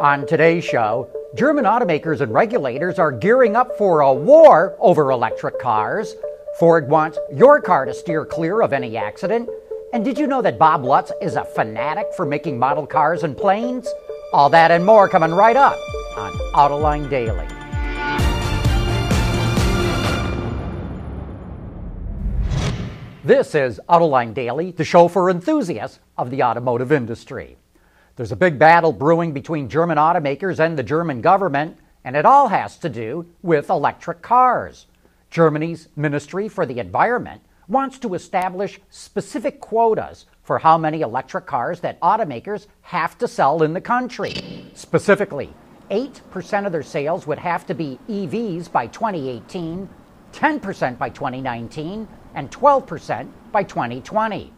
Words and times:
On 0.00 0.26
today's 0.26 0.64
show, 0.64 1.08
German 1.36 1.66
automakers 1.66 2.20
and 2.20 2.34
regulators 2.34 2.98
are 2.98 3.12
gearing 3.12 3.54
up 3.54 3.78
for 3.78 4.00
a 4.00 4.12
war 4.12 4.76
over 4.80 5.12
electric 5.12 5.60
cars. 5.60 6.16
Ford 6.58 6.88
wants 6.88 7.16
your 7.32 7.60
car 7.60 7.84
to 7.84 7.94
steer 7.94 8.24
clear 8.24 8.60
of 8.60 8.72
any 8.72 8.96
accident. 8.96 9.48
And 9.92 10.04
did 10.04 10.18
you 10.18 10.26
know 10.26 10.42
that 10.42 10.58
Bob 10.58 10.84
Lutz 10.84 11.12
is 11.22 11.36
a 11.36 11.44
fanatic 11.44 12.06
for 12.16 12.26
making 12.26 12.58
model 12.58 12.88
cars 12.88 13.22
and 13.22 13.36
planes? 13.36 13.88
All 14.32 14.50
that 14.50 14.72
and 14.72 14.84
more 14.84 15.08
coming 15.08 15.30
right 15.30 15.56
up 15.56 15.78
on 16.16 16.32
Autoline 16.54 17.08
Daily. 17.08 17.46
This 23.22 23.54
is 23.54 23.78
Autoline 23.88 24.34
Daily, 24.34 24.72
the 24.72 24.84
show 24.84 25.06
for 25.06 25.30
enthusiasts 25.30 26.00
of 26.18 26.30
the 26.30 26.42
automotive 26.42 26.90
industry. 26.90 27.58
There's 28.16 28.30
a 28.30 28.36
big 28.36 28.60
battle 28.60 28.92
brewing 28.92 29.32
between 29.32 29.68
German 29.68 29.98
automakers 29.98 30.60
and 30.60 30.78
the 30.78 30.84
German 30.84 31.20
government, 31.20 31.78
and 32.04 32.14
it 32.14 32.24
all 32.24 32.46
has 32.46 32.76
to 32.78 32.88
do 32.88 33.26
with 33.42 33.68
electric 33.68 34.22
cars. 34.22 34.86
Germany's 35.30 35.88
Ministry 35.96 36.48
for 36.48 36.64
the 36.64 36.78
Environment 36.78 37.42
wants 37.66 37.98
to 37.98 38.14
establish 38.14 38.78
specific 38.88 39.60
quotas 39.60 40.26
for 40.44 40.60
how 40.60 40.78
many 40.78 41.00
electric 41.00 41.46
cars 41.46 41.80
that 41.80 42.00
automakers 42.02 42.68
have 42.82 43.18
to 43.18 43.26
sell 43.26 43.64
in 43.64 43.72
the 43.72 43.80
country. 43.80 44.70
Specifically, 44.74 45.52
8% 45.90 46.66
of 46.66 46.70
their 46.72 46.84
sales 46.84 47.26
would 47.26 47.40
have 47.40 47.66
to 47.66 47.74
be 47.74 47.98
EVs 48.08 48.70
by 48.70 48.86
2018, 48.86 49.88
10% 50.32 50.98
by 50.98 51.08
2019, 51.08 52.06
and 52.36 52.50
12% 52.52 53.28
by 53.50 53.64
2020. 53.64 54.52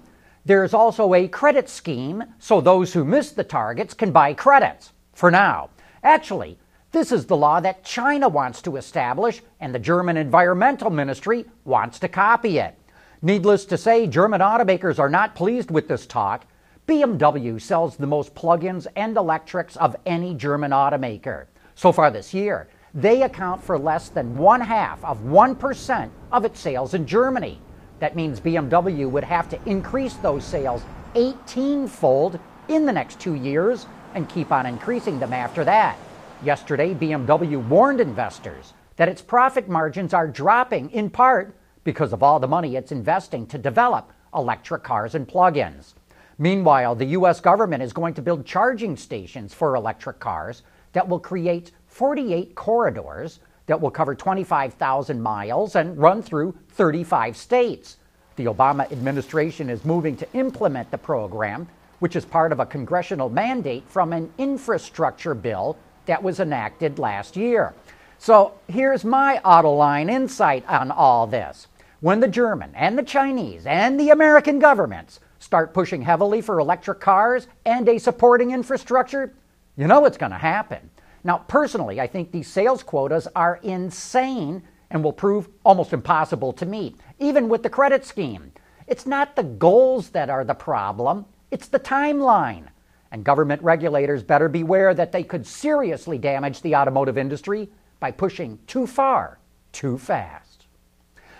There's 0.47 0.75
also 0.75 1.13
a 1.13 1.27
credit 1.27 1.69
scheme 1.69 2.23
so 2.39 2.61
those 2.61 2.93
who 2.93 3.05
miss 3.05 3.33
the 3.33 3.43
targets 3.43 3.95
can 3.95 4.13
buy 4.13 4.33
credits. 4.33 4.93
For 5.13 5.29
now. 5.29 5.71
Actually, 6.05 6.57
this 6.93 7.11
is 7.11 7.27
the 7.27 7.37
law 7.37 7.59
that 7.59 7.85
China 7.85 8.29
wants 8.29 8.63
to 8.63 8.77
establish, 8.77 9.43
and 9.59 9.75
the 9.75 9.81
German 9.81 10.17
Environmental 10.17 10.89
Ministry 10.89 11.47
wants 11.65 11.99
to 11.99 12.09
copy 12.09 12.59
it. 12.59 12.79
Needless 13.23 13.65
to 13.65 13.77
say, 13.77 14.07
German 14.07 14.41
automakers 14.41 15.01
are 15.01 15.11
not 15.11 15.35
pleased 15.35 15.73
with 15.73 15.89
this 15.89 16.07
talk. 16.07 16.47
BMW 16.87 17.61
sells 17.61 17.97
the 17.97 18.07
most 18.07 18.33
plug 18.37 18.63
ins 18.63 18.87
and 18.95 19.17
electrics 19.17 19.75
of 19.77 19.97
any 20.07 20.33
German 20.33 20.71
automaker. 20.71 21.47
So 21.75 21.91
far 21.91 22.13
this 22.13 22.33
year, 22.33 22.69
they 22.95 23.23
account 23.23 23.65
for 23.65 23.81
less 23.81 24.11
than 24.11 24.37
one 24.37 24.61
half 24.61 25.05
of 25.05 25.19
1% 25.25 26.11
of 26.31 26.45
its 26.45 26.61
sales 26.61 26.95
in 26.95 27.05
Germany. 27.05 27.61
That 27.99 28.17
means 28.17 28.41
BMW 28.41 29.11
would 29.11 29.25
have 29.25 29.49
to 29.51 29.59
increase 29.67 30.15
those 30.15 30.45
sales 30.45 30.83
18 31.15 31.89
fold 31.89 32.39
in 32.69 32.85
the 32.85 32.93
next 32.93 33.19
two 33.21 33.35
years 33.35 33.87
and 34.15 34.29
keep 34.29 34.53
on 34.53 34.67
increasing 34.67 35.19
them 35.19 35.33
after 35.33 35.65
that. 35.65 35.97
Yesterday, 36.43 36.95
BMW 36.95 37.67
warned 37.69 38.01
investors 38.01 38.75
that 38.97 39.09
its 39.09 39.23
profit 39.23 39.69
margins 39.69 40.13
are 40.13 40.29
dropping 40.29 40.91
in 40.91 41.11
part 41.11 41.55
because 41.85 42.13
of 42.13 42.23
all 42.23 42.41
the 42.41 42.49
money 42.49 42.77
it's 42.77 42.93
investing 42.93 43.47
to 43.47 43.59
develop 43.59 44.13
electric 44.35 44.83
cars 44.83 45.15
and 45.15 45.27
plug 45.27 45.57
ins. 45.57 45.95
Meanwhile, 46.39 46.97
the 46.97 47.07
U.S. 47.07 47.41
government 47.41 47.83
is 47.83 47.95
going 47.95 48.13
to 48.15 48.23
build 48.23 48.45
charging 48.45 48.97
stations 48.97 49.55
for 49.55 49.75
electric 49.75 50.21
cars 50.21 50.63
that 50.93 51.09
will 51.09 51.21
create 51.21 51.73
48 51.87 52.55
corridors 52.55 53.41
that 53.67 53.81
will 53.81 53.91
cover 53.91 54.15
25,000 54.15 55.21
miles 55.21 55.77
and 55.77 55.99
run 55.99 56.23
through 56.23 56.57
35 56.71 57.37
states. 57.37 57.97
The 58.37 58.47
Obama 58.47 58.91
administration 58.93 59.71
is 59.71 59.85
moving 59.85 60.17
to 60.17 60.33
implement 60.35 60.91
the 60.91 60.99
program, 60.99 61.69
which 61.99 62.17
is 62.17 62.25
part 62.25 62.53
of 62.53 62.61
a 62.61 62.67
congressional 62.67 63.29
mandate 63.29 63.85
from 63.89 64.13
an 64.13 64.33
infrastructure 64.39 65.35
bill 65.35 65.77
that 66.07 66.23
was 66.23 66.41
enacted 66.41 66.99
last 66.99 67.37
year. 67.37 67.75
So 68.19 68.55
here's 68.69 69.05
my 69.05 69.41
Autoline 69.45 70.11
insight 70.11 70.67
on 70.69 70.91
all 70.91 71.27
this. 71.27 71.67
When 72.01 72.21
the 72.21 72.29
German 72.29 72.73
and 72.75 72.97
the 72.97 73.03
Chinese 73.03 73.67
and 73.67 73.99
the 73.99 74.11
American 74.11 74.59
governments 74.59 75.19
start 75.39 75.75
pushing 75.75 76.03
heavily 76.03 76.41
for 76.41 76.59
electric 76.59 77.01
cars 77.01 77.49
and 77.65 77.89
a 77.89 77.99
supporting 77.99 78.51
infrastructure, 78.51 79.33
you 79.77 79.87
know 79.87 80.01
what's 80.01 80.19
going 80.19 80.33
to 80.33 80.39
happen. 80.39 80.91
Now, 81.27 81.39
personally, 81.39 82.01
I 82.01 82.07
think 82.07 82.31
these 82.31 82.47
sales 82.47 82.85
quotas 82.85 83.27
are 83.35 83.59
insane 83.65 84.63
and 84.91 85.03
will 85.03 85.13
prove 85.13 85.49
almost 85.65 85.93
impossible 85.93 86.53
to 86.53 86.65
meet, 86.65 87.01
even 87.19 87.49
with 87.49 87.65
the 87.65 87.69
credit 87.69 88.05
scheme. 88.05 88.53
It's 88.87 89.07
not 89.07 89.35
the 89.35 89.43
goals 89.43 90.11
that 90.11 90.31
are 90.31 90.45
the 90.45 90.55
problem, 90.55 91.27
it's 91.51 91.67
the 91.67 91.81
timeline. 91.81 92.69
And 93.11 93.25
government 93.25 93.61
regulators 93.61 94.23
better 94.23 94.49
beware 94.49 94.95
that 94.95 95.11
they 95.11 95.25
could 95.25 95.45
seriously 95.45 96.17
damage 96.17 96.61
the 96.63 96.77
automotive 96.77 97.19
industry 97.19 97.71
by 97.99 98.13
pushing 98.13 98.61
too 98.69 98.87
far, 98.87 99.41
too 99.73 99.99
fast. 99.99 100.67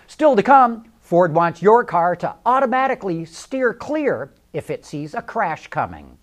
Still 0.07 0.35
to 0.35 0.43
come, 0.43 0.91
Ford 0.99 1.33
wants 1.33 1.61
your 1.61 1.85
car 1.85 2.13
to 2.17 2.35
automatically 2.45 3.23
steer 3.23 3.73
clear 3.73 4.33
if 4.51 4.69
it 4.69 4.85
sees 4.85 5.13
a 5.13 5.21
crash 5.21 5.67
coming. 5.67 6.17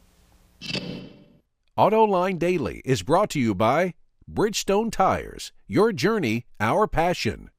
AutoLine 1.76 2.38
Daily 2.38 2.82
is 2.84 3.02
brought 3.02 3.30
to 3.30 3.40
you 3.40 3.52
by 3.52 3.94
Bridgestone 4.32 4.92
Tires, 4.92 5.50
your 5.66 5.92
journey, 5.92 6.46
our 6.60 6.86
passion. 6.86 7.50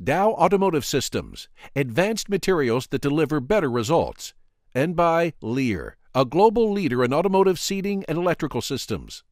Dow 0.00 0.30
Automotive 0.30 0.84
Systems, 0.84 1.48
advanced 1.74 2.28
materials 2.28 2.86
that 2.92 3.02
deliver 3.02 3.40
better 3.40 3.68
results. 3.68 4.32
And 4.76 4.94
by 4.94 5.32
Lear, 5.42 5.96
a 6.14 6.24
global 6.24 6.70
leader 6.70 7.02
in 7.02 7.12
automotive 7.12 7.58
seating 7.58 8.04
and 8.06 8.16
electrical 8.16 8.62
systems. 8.62 9.24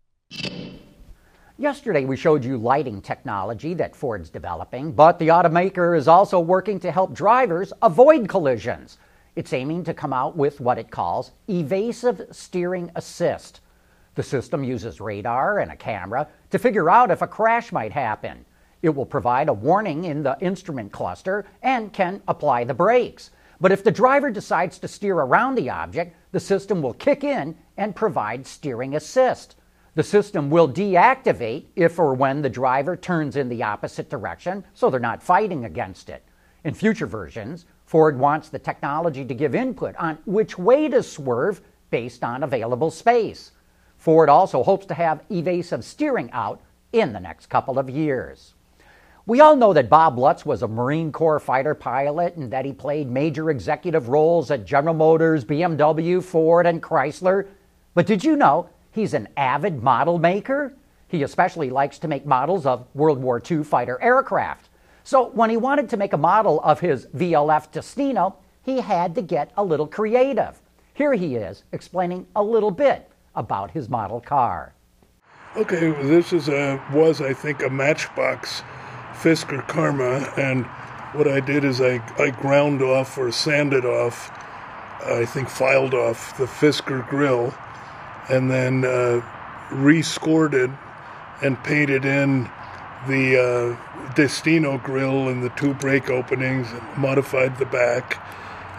Yesterday, 1.56 2.04
we 2.04 2.16
showed 2.16 2.44
you 2.44 2.58
lighting 2.58 3.00
technology 3.00 3.74
that 3.74 3.94
Ford's 3.94 4.28
developing, 4.28 4.90
but 4.90 5.20
the 5.20 5.28
automaker 5.28 5.96
is 5.96 6.08
also 6.08 6.40
working 6.40 6.80
to 6.80 6.90
help 6.90 7.14
drivers 7.14 7.72
avoid 7.80 8.28
collisions. 8.28 8.98
It's 9.36 9.52
aiming 9.52 9.84
to 9.84 9.94
come 9.94 10.12
out 10.12 10.36
with 10.36 10.60
what 10.60 10.78
it 10.78 10.90
calls 10.90 11.30
evasive 11.48 12.22
steering 12.32 12.90
assist. 12.96 13.60
The 14.14 14.22
system 14.22 14.62
uses 14.62 15.00
radar 15.00 15.58
and 15.58 15.70
a 15.70 15.76
camera 15.76 16.28
to 16.50 16.58
figure 16.58 16.90
out 16.90 17.10
if 17.10 17.22
a 17.22 17.26
crash 17.26 17.72
might 17.72 17.92
happen. 17.92 18.44
It 18.82 18.90
will 18.90 19.06
provide 19.06 19.48
a 19.48 19.54
warning 19.54 20.04
in 20.04 20.22
the 20.22 20.36
instrument 20.40 20.92
cluster 20.92 21.46
and 21.62 21.92
can 21.92 22.22
apply 22.28 22.64
the 22.64 22.74
brakes. 22.74 23.30
But 23.60 23.72
if 23.72 23.84
the 23.84 23.92
driver 23.92 24.30
decides 24.30 24.78
to 24.80 24.88
steer 24.88 25.14
around 25.14 25.54
the 25.54 25.70
object, 25.70 26.16
the 26.32 26.40
system 26.40 26.82
will 26.82 26.94
kick 26.94 27.22
in 27.22 27.56
and 27.76 27.94
provide 27.94 28.46
steering 28.46 28.96
assist. 28.96 29.54
The 29.94 30.02
system 30.02 30.50
will 30.50 30.68
deactivate 30.68 31.66
if 31.76 31.98
or 31.98 32.14
when 32.14 32.42
the 32.42 32.50
driver 32.50 32.96
turns 32.96 33.36
in 33.36 33.48
the 33.48 33.62
opposite 33.62 34.10
direction, 34.10 34.64
so 34.74 34.90
they're 34.90 34.98
not 34.98 35.22
fighting 35.22 35.64
against 35.64 36.08
it. 36.08 36.24
In 36.64 36.74
future 36.74 37.06
versions, 37.06 37.66
Ford 37.84 38.18
wants 38.18 38.48
the 38.48 38.58
technology 38.58 39.24
to 39.24 39.34
give 39.34 39.54
input 39.54 39.94
on 39.96 40.18
which 40.24 40.58
way 40.58 40.88
to 40.88 41.02
swerve 41.02 41.60
based 41.90 42.24
on 42.24 42.42
available 42.42 42.90
space. 42.90 43.52
Ford 44.02 44.28
also 44.28 44.64
hopes 44.64 44.84
to 44.86 44.94
have 44.94 45.22
evasive 45.30 45.84
steering 45.84 46.28
out 46.32 46.60
in 46.92 47.12
the 47.12 47.20
next 47.20 47.46
couple 47.46 47.78
of 47.78 47.88
years. 47.88 48.54
We 49.26 49.40
all 49.40 49.54
know 49.54 49.72
that 49.74 49.88
Bob 49.88 50.18
Lutz 50.18 50.44
was 50.44 50.64
a 50.64 50.66
Marine 50.66 51.12
Corps 51.12 51.38
fighter 51.38 51.76
pilot 51.76 52.34
and 52.34 52.52
that 52.52 52.64
he 52.64 52.72
played 52.72 53.08
major 53.08 53.48
executive 53.48 54.08
roles 54.08 54.50
at 54.50 54.64
General 54.64 54.96
Motors, 54.96 55.44
BMW, 55.44 56.20
Ford, 56.20 56.66
and 56.66 56.82
Chrysler. 56.82 57.46
But 57.94 58.06
did 58.06 58.24
you 58.24 58.34
know 58.34 58.68
he's 58.90 59.14
an 59.14 59.28
avid 59.36 59.84
model 59.84 60.18
maker? 60.18 60.74
He 61.06 61.22
especially 61.22 61.70
likes 61.70 62.00
to 62.00 62.08
make 62.08 62.26
models 62.26 62.66
of 62.66 62.88
World 62.94 63.22
War 63.22 63.40
II 63.48 63.62
fighter 63.62 64.02
aircraft. 64.02 64.68
So 65.04 65.28
when 65.28 65.48
he 65.48 65.56
wanted 65.56 65.88
to 65.90 65.96
make 65.96 66.12
a 66.12 66.18
model 66.18 66.60
of 66.62 66.80
his 66.80 67.06
VLF 67.14 67.70
Destino, 67.70 68.34
he 68.64 68.80
had 68.80 69.14
to 69.14 69.22
get 69.22 69.52
a 69.56 69.62
little 69.62 69.86
creative. 69.86 70.60
Here 70.92 71.14
he 71.14 71.36
is 71.36 71.62
explaining 71.70 72.26
a 72.34 72.42
little 72.42 72.72
bit 72.72 73.11
about 73.34 73.70
his 73.70 73.88
model 73.88 74.20
car. 74.20 74.74
Okay, 75.56 75.90
this 76.02 76.32
is 76.32 76.48
a 76.48 76.82
was 76.92 77.20
I 77.20 77.34
think 77.34 77.62
a 77.62 77.68
Matchbox 77.68 78.62
Fisker 79.12 79.66
Karma, 79.68 80.32
and 80.36 80.64
what 81.14 81.28
I 81.28 81.40
did 81.40 81.64
is 81.64 81.80
I 81.80 82.02
I 82.18 82.30
ground 82.30 82.82
off 82.82 83.18
or 83.18 83.30
sanded 83.30 83.84
off, 83.84 84.30
I 85.04 85.26
think 85.26 85.48
filed 85.48 85.92
off 85.92 86.36
the 86.38 86.46
Fisker 86.46 87.06
grill, 87.08 87.54
and 88.30 88.50
then 88.50 88.84
uh, 88.84 89.20
rescored 89.70 90.54
it 90.54 90.70
and 91.42 91.62
painted 91.64 92.04
in 92.04 92.50
the 93.08 93.36
uh, 93.36 94.12
Destino 94.14 94.78
grill 94.78 95.28
and 95.28 95.42
the 95.42 95.50
two 95.50 95.74
brake 95.74 96.08
openings, 96.08 96.68
modified 96.96 97.58
the 97.58 97.66
back, 97.66 98.24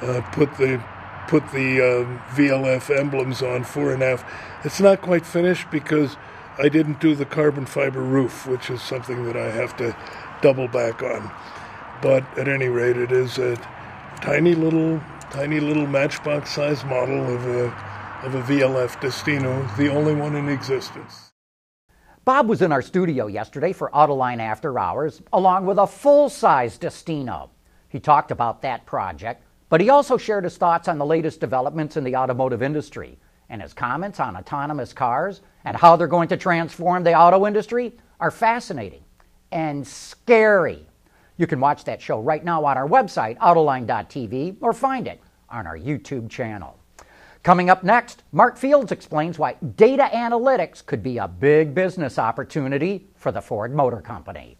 uh, 0.02 0.22
put 0.32 0.56
the 0.58 0.84
put 1.28 1.44
the 1.52 1.82
uh, 1.82 2.36
VLF 2.36 2.96
emblems 2.98 3.42
on 3.42 3.64
four 3.64 3.94
and 3.94 4.04
a 4.04 4.18
half. 4.18 4.66
It's 4.66 4.80
not 4.80 5.02
quite 5.02 5.26
finished 5.26 5.70
because 5.72 6.18
I 6.58 6.70
didn't 6.70 7.00
do 7.00 7.16
the 7.16 7.26
carbon 7.26 7.66
fiber 7.66 8.02
roof, 8.02 8.46
which 8.46 8.70
is 8.70 8.82
something 8.82 9.26
that 9.26 9.36
I 9.36 9.50
have 9.52 9.76
to 9.78 9.96
double 10.42 10.68
back 10.68 11.02
on. 11.02 11.32
But 12.02 12.26
at 12.38 12.48
any 12.48 12.68
rate, 12.68 12.98
it 12.98 13.12
is 13.12 13.38
a 13.38 13.56
tiny 14.22 14.56
little, 14.56 15.02
tiny 15.32 15.60
little 15.60 15.88
matchbox 15.88 16.52
size 16.52 16.84
model 16.84 17.34
of 17.34 17.46
a 17.48 17.94
of 18.24 18.36
a 18.36 18.42
VLF 18.44 19.02
Destino, 19.02 19.68
the 19.78 19.90
only 19.90 20.14
one 20.14 20.36
in 20.36 20.48
existence. 20.48 21.34
Bob 22.24 22.48
was 22.48 22.62
in 22.62 22.72
our 22.72 22.82
studio 22.82 23.28
yesterday 23.28 23.74
for 23.74 23.90
Autoline 23.94 24.40
After 24.40 24.80
Hours, 24.80 25.22
along 25.34 25.66
with 25.66 25.78
a 25.78 25.86
full 25.86 26.30
size 26.30 26.78
Destino. 26.78 27.50
He 27.90 28.00
talked 28.00 28.32
about 28.32 28.62
that 28.62 28.86
project, 28.86 29.44
but 29.74 29.82
he 29.82 29.90
also 29.90 30.20
shared 30.20 30.44
his 30.44 30.56
thoughts 30.56 30.88
on 30.88 31.00
the 31.00 31.06
latest 31.06 31.40
developments 31.40 31.98
in 31.98 32.04
the 32.04 32.16
automotive 32.16 32.62
industry 32.62 33.18
and 33.50 33.60
his 33.60 33.74
comments 33.74 34.20
on 34.20 34.38
autonomous 34.38 34.94
cars 34.94 35.42
and 35.66 35.76
how 35.76 35.96
they're 35.96 36.06
going 36.06 36.28
to 36.28 36.38
transform 36.38 37.04
the 37.04 37.18
auto 37.18 37.48
industry 37.48 37.92
are 38.20 38.30
fascinating 38.30 39.04
and 39.52 39.88
scary. 39.88 40.86
You 41.38 41.48
can 41.48 41.60
watch 41.60 41.86
that 41.86 42.00
show 42.00 42.22
right 42.22 42.46
now 42.46 42.64
on 42.66 42.78
our 42.78 42.88
website, 42.88 43.36
Autoline.tv, 43.40 44.58
or 44.62 44.74
find 44.74 45.08
it 45.08 45.20
on 45.50 45.66
our 45.66 45.76
YouTube 45.76 46.30
channel. 46.30 46.78
Coming 47.42 47.72
up 47.72 47.84
next, 47.84 48.22
Mark 48.32 48.60
Fields 48.60 48.92
explains 48.92 49.40
why 49.40 49.54
data 49.76 50.08
analytics 50.14 50.86
could 50.86 51.02
be 51.02 51.18
a 51.18 51.28
big 51.28 51.74
business 51.74 52.20
opportunity 52.20 53.08
for 53.16 53.32
the 53.32 53.42
Ford 53.42 53.74
Motor 53.74 54.02
Company. 54.02 54.56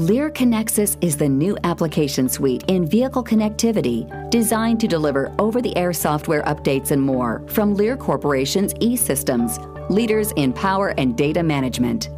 Lear 0.00 0.30
Connexus 0.30 0.96
is 1.02 1.18
the 1.18 1.28
new 1.28 1.58
application 1.62 2.26
suite 2.26 2.64
in 2.68 2.86
vehicle 2.86 3.22
connectivity 3.22 4.30
designed 4.30 4.80
to 4.80 4.88
deliver 4.88 5.30
over 5.38 5.60
the 5.60 5.76
air 5.76 5.92
software 5.92 6.42
updates 6.44 6.90
and 6.90 7.02
more 7.02 7.46
from 7.48 7.74
Lear 7.74 7.98
Corporation's 7.98 8.72
e 8.80 8.96
systems, 8.96 9.58
leaders 9.90 10.32
in 10.36 10.54
power 10.54 10.94
and 10.96 11.18
data 11.18 11.42
management. 11.42 12.08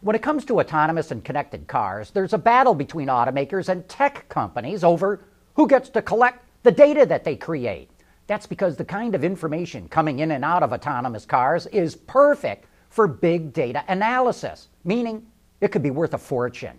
When 0.00 0.16
it 0.16 0.22
comes 0.22 0.44
to 0.46 0.58
autonomous 0.58 1.12
and 1.12 1.22
connected 1.22 1.68
cars, 1.68 2.10
there's 2.10 2.32
a 2.32 2.38
battle 2.38 2.74
between 2.74 3.06
automakers 3.06 3.68
and 3.68 3.88
tech 3.88 4.28
companies 4.28 4.82
over 4.82 5.20
who 5.54 5.68
gets 5.68 5.88
to 5.90 6.02
collect 6.02 6.44
the 6.64 6.72
data 6.72 7.06
that 7.06 7.22
they 7.22 7.36
create. 7.36 7.92
That's 8.26 8.48
because 8.48 8.74
the 8.74 8.84
kind 8.84 9.14
of 9.14 9.22
information 9.22 9.88
coming 9.88 10.18
in 10.18 10.32
and 10.32 10.44
out 10.44 10.64
of 10.64 10.72
autonomous 10.72 11.26
cars 11.26 11.68
is 11.68 11.94
perfect 11.94 12.66
for 12.92 13.08
big 13.08 13.54
data 13.54 13.82
analysis, 13.88 14.68
meaning 14.84 15.26
it 15.62 15.68
could 15.68 15.82
be 15.82 15.90
worth 15.90 16.12
a 16.12 16.18
fortune. 16.18 16.78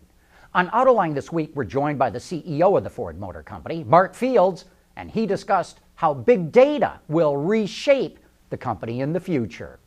On 0.53 0.69
Autoline 0.69 1.15
this 1.15 1.31
week, 1.31 1.51
we're 1.55 1.63
joined 1.63 1.97
by 1.97 2.11
the 2.11 2.19
CEO 2.19 2.77
of 2.77 2.83
the 2.83 2.89
Ford 2.89 3.19
Motor 3.19 3.41
Company, 3.41 3.83
Mark 3.83 4.13
Fields, 4.13 4.65
and 4.95 5.09
he 5.09 5.25
discussed 5.25 5.79
how 5.95 6.13
big 6.13 6.51
data 6.51 6.99
will 7.07 7.35
reshape 7.35 8.19
the 8.51 8.57
company 8.57 9.01
in 9.01 9.11
the 9.11 9.19
future. 9.19 9.79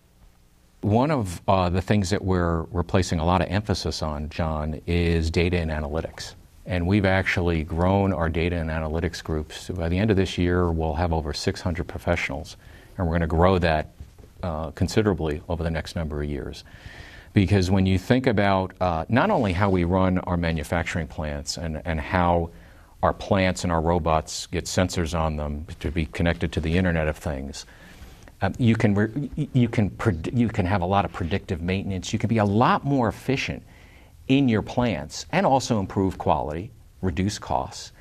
One 0.81 1.13
of 1.13 1.41
uh, 1.47 1.71
the 1.71 1.81
things 1.81 2.11
that 2.11 2.25
we're, 2.25 2.65
we're 2.65 2.83
placing 2.83 3.21
a 3.21 3.25
lot 3.25 3.41
of 3.41 3.49
emphasis 3.49 4.03
on, 4.03 4.29
John, 4.29 4.81
is 4.85 5.31
data 5.31 5.59
and 5.59 5.71
analytics. 5.71 6.35
And 6.67 6.89
we've 6.89 7.05
actually 7.05 7.63
grown 7.63 8.13
our 8.13 8.29
data 8.29 8.57
and 8.57 8.69
analytics 8.69 9.23
groups. 9.23 9.69
By 9.69 9.89
the 9.89 9.97
end 9.97 10.11
of 10.11 10.17
this 10.17 10.37
year, 10.37 10.73
we'll 10.73 10.95
have 10.95 11.13
over 11.13 11.33
600 11.33 11.87
professionals, 11.87 12.57
and 12.99 13.07
we're 13.07 13.13
going 13.13 13.21
to 13.21 13.29
grow 13.29 13.61
that 13.61 13.96
uh, 14.43 14.71
considerably 14.73 15.43
over 15.49 15.63
the 15.63 15.71
next 15.71 15.97
number 15.97 16.23
of 16.23 16.29
years. 16.29 16.65
Because 17.33 17.71
when 17.71 17.85
you 17.87 17.99
think 17.99 18.27
about 18.27 18.73
uh, 18.81 19.05
not 19.09 19.31
only 19.31 19.53
how 19.53 19.69
we 19.69 19.85
run 19.85 20.19
our 20.21 20.37
manufacturing 20.37 21.07
plants 21.07 21.59
and, 21.59 21.83
and 21.85 22.01
how 22.01 22.51
our 23.03 23.13
plants 23.13 23.63
and 23.63 23.73
our 23.73 23.81
robots 23.81 24.47
get 24.47 24.65
sensors 24.65 25.19
on 25.19 25.37
them 25.37 25.67
to 25.81 25.91
be 25.91 26.07
connected 26.07 26.51
to 26.53 26.61
the 26.61 26.79
Internet 26.79 27.09
of 27.09 27.17
Things, 27.17 27.67
um, 28.43 28.55
you, 28.59 28.75
can 28.75 28.95
re- 28.95 29.31
you, 29.53 29.69
can 29.69 29.91
pred- 29.91 30.37
you 30.37 30.49
can 30.49 30.67
have 30.67 30.83
a 30.83 30.87
lot 30.87 31.05
of 31.05 31.13
predictive 31.13 31.61
maintenance. 31.61 32.13
You 32.13 32.19
can 32.19 32.29
be 32.29 32.39
a 32.39 32.45
lot 32.45 32.85
more 32.85 33.09
efficient 33.09 33.63
in 34.29 34.49
your 34.49 34.63
plants 34.63 35.27
and 35.33 35.47
also 35.47 35.79
improve 35.79 36.19
quality, 36.19 36.71
reduce 37.03 37.39
costs. 37.39 37.93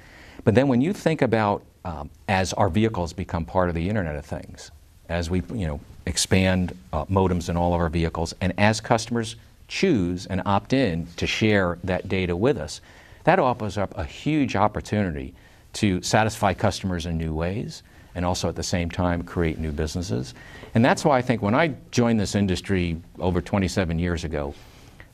But 0.43 0.55
then 0.55 0.67
when 0.67 0.81
you 0.81 0.93
think 0.93 1.21
about 1.21 1.63
um, 1.85 2.09
as 2.27 2.53
our 2.53 2.69
vehicles 2.69 3.13
become 3.13 3.45
part 3.45 3.69
of 3.69 3.75
the 3.75 3.89
Internet 3.89 4.15
of 4.15 4.25
Things, 4.25 4.71
as 5.07 5.29
we 5.29 5.43
you 5.53 5.67
know 5.67 5.79
expand 6.05 6.75
uh, 6.93 7.05
modems 7.05 7.49
in 7.49 7.57
all 7.57 7.73
of 7.73 7.81
our 7.81 7.89
vehicles, 7.89 8.33
and 8.41 8.53
as 8.57 8.79
customers 8.79 9.35
choose 9.67 10.25
and 10.27 10.41
opt 10.45 10.73
in 10.73 11.07
to 11.17 11.25
share 11.25 11.77
that 11.83 12.07
data 12.07 12.35
with 12.35 12.57
us, 12.57 12.81
that 13.23 13.39
opens 13.39 13.77
up 13.77 13.97
a 13.97 14.03
huge 14.03 14.55
opportunity 14.55 15.33
to 15.73 16.01
satisfy 16.01 16.53
customers 16.53 17.05
in 17.05 17.17
new 17.17 17.33
ways 17.33 17.83
and 18.15 18.23
also 18.23 18.47
at 18.47 18.55
the 18.55 18.63
same 18.63 18.89
time 18.89 19.21
create 19.21 19.57
new 19.59 19.71
businesses. 19.71 20.33
And 20.73 20.83
that's 20.83 21.03
why 21.03 21.17
I 21.17 21.21
think 21.21 21.41
when 21.41 21.53
I 21.53 21.75
joined 21.91 22.19
this 22.19 22.33
industry 22.33 23.01
over 23.19 23.41
27 23.41 23.99
years 23.99 24.23
ago, 24.23 24.53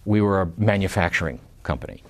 we 0.06 0.22
were 0.22 0.42
a 0.42 0.52
manufacturing 0.58 1.40
company. 1.64 2.04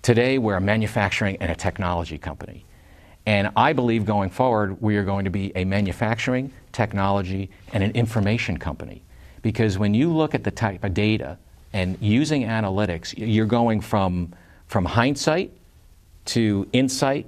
Today, 0.00 0.38
we're 0.38 0.56
a 0.56 0.60
manufacturing 0.60 1.36
and 1.40 1.50
a 1.50 1.54
technology 1.54 2.18
company. 2.18 2.64
And 3.26 3.50
I 3.56 3.72
believe 3.72 4.04
going 4.04 4.30
forward, 4.30 4.80
we 4.82 4.96
are 4.96 5.04
going 5.04 5.24
to 5.24 5.30
be 5.30 5.52
a 5.54 5.64
manufacturing, 5.64 6.52
technology, 6.72 7.50
and 7.72 7.84
an 7.84 7.92
information 7.92 8.58
company. 8.58 9.02
Because 9.42 9.78
when 9.78 9.94
you 9.94 10.12
look 10.12 10.34
at 10.34 10.44
the 10.44 10.50
type 10.50 10.84
of 10.84 10.94
data 10.94 11.38
and 11.72 11.96
using 12.00 12.42
analytics, 12.42 13.14
you're 13.16 13.46
going 13.46 13.80
from, 13.80 14.32
from 14.66 14.84
hindsight 14.84 15.52
to 16.26 16.68
insight 16.72 17.26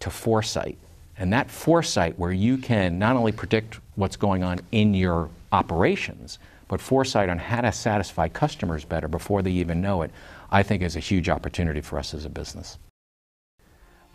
to 0.00 0.10
foresight. 0.10 0.78
And 1.18 1.32
that 1.32 1.50
foresight, 1.50 2.18
where 2.18 2.32
you 2.32 2.58
can 2.58 2.98
not 2.98 3.16
only 3.16 3.32
predict 3.32 3.80
what's 3.94 4.16
going 4.16 4.42
on 4.42 4.60
in 4.72 4.92
your 4.92 5.30
operations, 5.52 6.38
but 6.68 6.80
foresight 6.80 7.28
on 7.28 7.38
how 7.38 7.60
to 7.60 7.72
satisfy 7.72 8.28
customers 8.28 8.84
better 8.84 9.08
before 9.08 9.42
they 9.42 9.52
even 9.52 9.80
know 9.80 10.02
it, 10.02 10.10
I 10.50 10.62
think 10.62 10.82
is 10.82 10.96
a 10.96 11.00
huge 11.00 11.28
opportunity 11.28 11.80
for 11.80 11.98
us 11.98 12.12
as 12.12 12.24
a 12.24 12.30
business. 12.30 12.78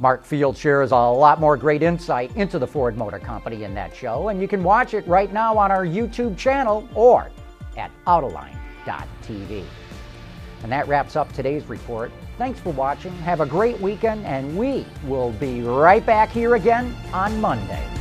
Mark 0.01 0.25
Field 0.25 0.57
shares 0.57 0.89
a 0.91 0.95
lot 0.95 1.39
more 1.39 1.55
great 1.55 1.83
insight 1.83 2.35
into 2.35 2.57
the 2.57 2.65
Ford 2.65 2.97
Motor 2.97 3.19
Company 3.19 3.65
in 3.65 3.75
that 3.75 3.95
show, 3.95 4.29
and 4.29 4.41
you 4.41 4.47
can 4.47 4.63
watch 4.63 4.95
it 4.95 5.05
right 5.07 5.31
now 5.31 5.55
on 5.55 5.69
our 5.69 5.85
YouTube 5.85 6.35
channel 6.35 6.89
or 6.95 7.29
at 7.77 7.91
Autoline.tv. 8.07 9.63
And 10.63 10.71
that 10.71 10.87
wraps 10.87 11.15
up 11.15 11.31
today's 11.33 11.65
report. 11.69 12.11
Thanks 12.39 12.59
for 12.59 12.71
watching. 12.71 13.11
Have 13.19 13.41
a 13.41 13.45
great 13.45 13.79
weekend, 13.79 14.25
and 14.25 14.57
we 14.57 14.87
will 15.05 15.33
be 15.33 15.61
right 15.61 16.03
back 16.03 16.29
here 16.29 16.55
again 16.55 16.95
on 17.13 17.39
Monday. 17.39 18.00